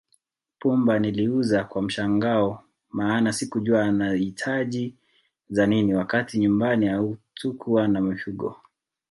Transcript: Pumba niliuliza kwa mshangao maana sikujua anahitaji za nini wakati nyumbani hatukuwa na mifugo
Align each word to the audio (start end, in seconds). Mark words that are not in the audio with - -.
Pumba 0.59 0.99
niliuliza 0.99 1.63
kwa 1.63 1.81
mshangao 1.81 2.63
maana 2.89 3.33
sikujua 3.33 3.83
anahitaji 3.85 4.95
za 5.49 5.65
nini 5.65 5.93
wakati 5.93 6.37
nyumbani 6.39 6.87
hatukuwa 6.87 7.87
na 7.87 8.01
mifugo 8.01 8.61